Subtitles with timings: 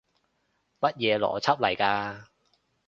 [0.79, 2.25] 乜嘢邏輯嚟㗎？